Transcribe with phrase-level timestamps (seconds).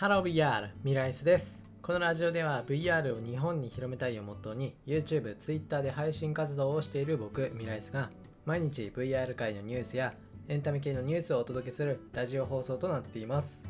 [0.00, 1.62] ハロー VR ミライスです。
[1.82, 8.08] このラジオでは VR を日本に広めたいをモットーに YouTube、Twitter で配信活動をしている僕ミライスが
[8.46, 10.14] 毎日 VR 界のニュースや
[10.48, 13.66] エンタメ系のニュースをお届けするラジオ放送となっています。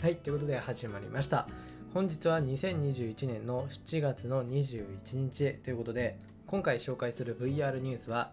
[0.00, 1.46] はいということで始まりました。
[1.92, 8.32] 本日は2021年の7月の21日ということで今回紹介する VR ニュースは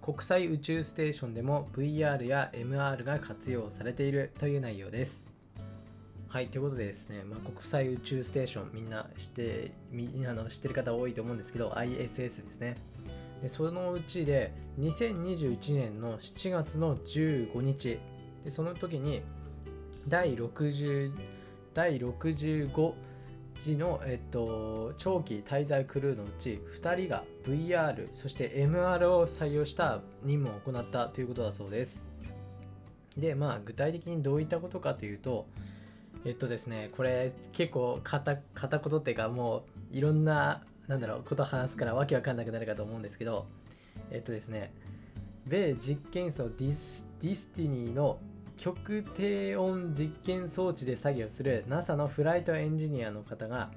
[0.00, 5.31] 国際宇宙ステーションでも VR や MR が活用されているという内容です。
[6.32, 12.74] はい、ということでですね、まあ、国際宇宙ステーション、みんな知ってみあの知ってる方多いと思うんですけど、ISS ですね。
[13.42, 14.50] でそのうちで、
[14.80, 17.98] 2021年の7月の15日、
[18.44, 19.20] でその時に
[20.08, 21.12] 第60
[21.74, 22.94] 第65
[23.60, 32.02] 時の、えっと、長期滞在クルーのうち2人が VR そして MR を採用した任務を行ったということだそうです
[33.18, 35.46] でまあ具体的にどういったことかというと
[36.24, 43.46] えっとですね、これ結構片片言っていうかもういろんな、なんだろう、こと話すからわけわかんなくなるかと思うんですけど、
[44.10, 44.72] えっとですね、
[45.46, 48.18] 米実験棟ディスディスティニーの
[48.56, 53.70] 極低温実験装置で作業する NASA のフライトエンジニアの方が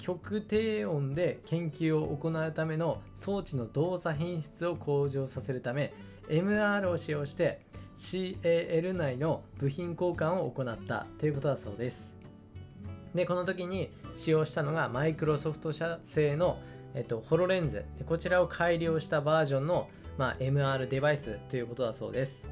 [0.00, 5.92] 極低温で研究を行うための装置の動作品質を向上させるため
[6.28, 7.60] MR を使用して
[7.96, 12.14] CAL 内の部品交換を行ったということだそうです。
[13.14, 16.58] で、この時に使用したのがマイクロソフト社製の、
[16.94, 18.04] えっと、ホロレンズで。
[18.04, 22.44] こちらを改良したバージョンの、まあ、MR デバイスということだそうです。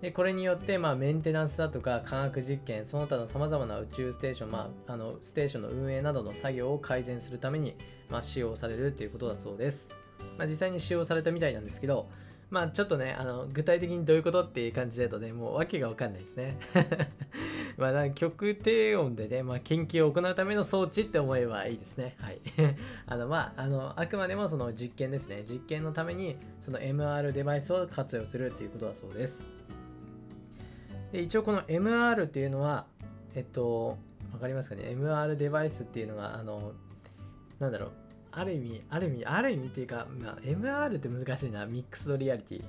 [0.00, 7.74] でこれによって、まあ、メンテナンスだとか科学実験その他のさまざまな宇宙ステーション、まあ、あのステーションの運営などの作業を改善するために、
[8.10, 9.98] まあ、使用されるということだそうです、
[10.36, 12.08] まあ、実際に使用されたみたいなんですけど、
[12.48, 16.56] まあちょっとね、あの具体的にどういうことっていう感じだとね、もう訳がわかんないですね。
[17.76, 22.16] まあ極低温でね、まあ、研究を行うための装置って思えばいいですね。
[22.20, 22.40] はい。
[23.06, 25.42] あのまあ、あのあくまでもその実験ですね。
[25.44, 29.44] 実験のためにその MR デバイスを活用するっていうことだそうです。
[31.12, 32.86] で一応この MR っていうのは、
[33.34, 33.96] えっと、
[34.32, 36.72] わかりますかね ?MR デバイスっていうのが、あの、
[37.58, 37.92] なんだろう、
[38.32, 42.64] ある意味、ある意味、ある意味っていうか、まあ、MR って難しいな、ミックスドリアリティ。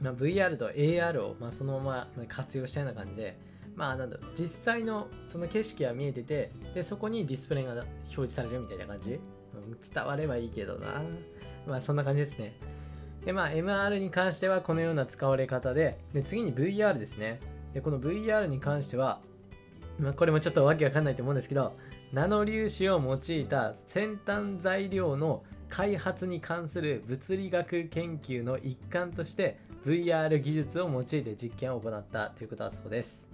[0.00, 3.36] まあ、VR と AR を、まあ、そのまま活用したような感じで、
[3.74, 4.30] まあ、なんだろう？
[4.34, 9.20] 実際のその景色は見えてて、で、そこにディスプレイが表示されるみたいな感じ。
[9.94, 11.02] 伝わればいいけどな。
[11.66, 12.54] まあ、そんな感じですね。
[13.24, 17.40] で、まあ、MR に関してはこのような使われ方で、で次に VR ですね。
[17.74, 19.20] で、この VR に関しては、
[19.98, 21.74] まあ、これもちょっとわけわかんないと思うんですけど、
[22.12, 33.26] ナノ粒子を用いた先端材料の開発に関する物理学研究の一環として VR 技術を用いて実験を行ったということだそうです。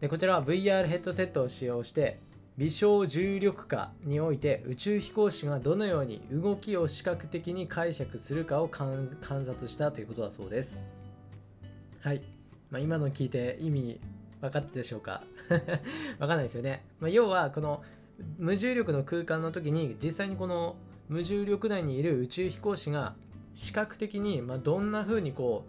[0.00, 2.18] でこちらは VR ヘッドセットを使用して
[2.58, 10.84] 微小重力下において宇宙飛行士がどのように動きを視覚的に解釈するかを観察したということだそうです。
[12.00, 12.22] はい。
[12.70, 14.00] まあ、今の聞いて意味
[14.40, 15.22] 分かったでしょうか？
[15.48, 15.58] 分
[16.18, 16.84] かんないですよね。
[16.98, 17.84] まあ、要は、この
[18.38, 20.74] 無重力の空間の時に、実際にこの
[21.08, 23.14] 無重力内にいる宇宙飛行士が
[23.54, 25.64] 視覚的に、ま、どんな風にこ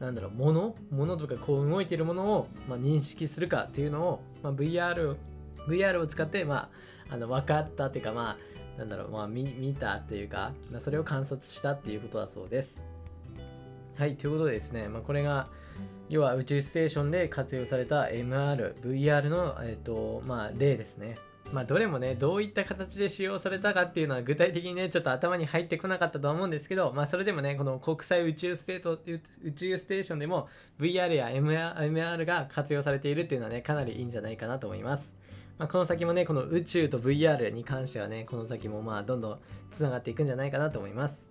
[0.00, 5.14] う、なんだろう、物物とかこう動いているものを、ま、認識するかっていうのを、まあ、VR,
[5.68, 6.70] VR を使って、ま
[7.10, 8.36] あ、あの分かったっていうか、ま
[8.76, 12.78] あ、なんだろう、まあ見、見たっていうか、まあ、それを観察したっていうことだそうです。
[13.96, 15.48] はい、ということでですね、まあ、これが、
[16.08, 21.16] 要は宇宙ステーションで活用された MR、VR の、えーとまあ、例ですね。
[21.52, 28.98] まあ、どれもね、どういった形で使用されたかっていうのは具体的にね、ちょっと頭に入ってこなかったとは思うんですけど、まあ、それでもね、この国際宇宙ステート
[29.44, 30.48] 宇宙ステーションでも
[30.80, 35.14] VR や MR が活用されているっていうのはね、かなりいいんじゃないかなと思います。
[35.62, 39.38] まあ、この先もね、この宇宙と VR に関してはね、この先もまあ、どんどん
[39.70, 41.28] つながっていくんじゃないかなと思います。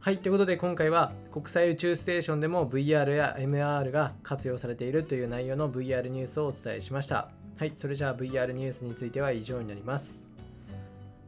[0.00, 7.30] はい、ということで今回は国際宇宙ステーションでも VR や MR が活用されているという内容の VR ニュースをお伝えしました。
[7.56, 10.28] はい、それじゃあ VR ニュースについては以上になります。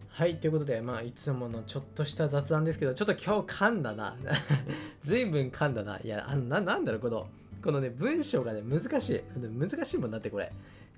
[0.08, 4.16] はい、ということで、まあ、いつものちょっとした雑談ですけど、ちょっと今日噛んだな。
[5.05, 6.00] 随分噛んだな。
[6.02, 7.28] いや、あななんだろう、この、
[7.62, 9.22] このね、文章がね、難しい。
[9.38, 10.50] 難しいもんだって、これ。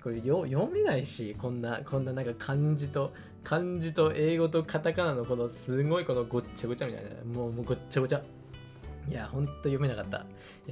[0.05, 3.11] これよ読めないし、こんな、こんななんか漢字と、
[3.43, 7.09] 漢字と英語とカタカナのこのすごいこのごっちゃごちゃみたいな。
[7.33, 8.21] もうもうごっちゃごちゃ。
[9.09, 10.27] いや、ほんと読めなかった。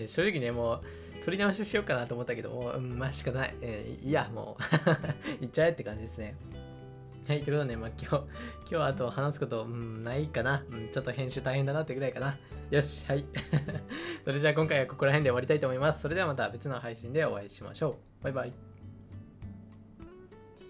[0.06, 0.82] 正直ね、もう、
[1.26, 3.56] 取り直ししようかなと思ったけど、もう、まあしかない。
[3.62, 4.56] えー、いや、も
[5.42, 6.36] う いっちゃえって感じですね。
[7.28, 8.28] はい、ということで、ねまあ、今日、今
[8.68, 10.90] 日はあと話すこと、うん、ないかな、うん。
[10.92, 12.38] ちょっと編集大変だなってぐらいかな。
[12.70, 13.26] よし、はい。
[14.26, 16.02] それじゃあ今回はここら辺で終わりたいと思います。
[16.02, 18.24] それではまた別の配信でお会いしましょう。
[18.24, 18.73] バイバイ。